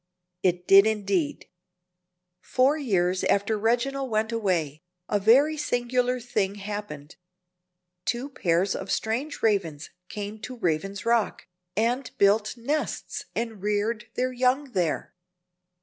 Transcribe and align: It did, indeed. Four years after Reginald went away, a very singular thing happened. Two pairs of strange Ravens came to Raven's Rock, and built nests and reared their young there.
It 0.41 0.67
did, 0.67 0.87
indeed. 0.87 1.47
Four 2.41 2.75
years 2.75 3.23
after 3.25 3.55
Reginald 3.55 4.09
went 4.09 4.31
away, 4.31 4.81
a 5.07 5.19
very 5.19 5.57
singular 5.57 6.19
thing 6.19 6.55
happened. 6.55 7.17
Two 8.05 8.27
pairs 8.31 8.75
of 8.75 8.91
strange 8.91 9.43
Ravens 9.43 9.91
came 10.09 10.39
to 10.39 10.57
Raven's 10.57 11.05
Rock, 11.05 11.45
and 11.77 12.09
built 12.17 12.57
nests 12.57 13.25
and 13.35 13.61
reared 13.61 14.07
their 14.15 14.33
young 14.33 14.71
there. 14.71 15.13